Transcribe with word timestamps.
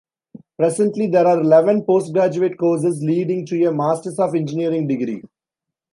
Presently 0.57 1.05
there 1.05 1.27
are 1.27 1.39
eleven 1.41 1.83
post-graduate 1.85 2.57
courses 2.57 3.03
leading 3.03 3.45
to 3.45 3.65
a 3.65 3.71
Masters 3.71 4.17
of 4.17 4.33
Engineering 4.33 4.87
degree. 4.87 5.21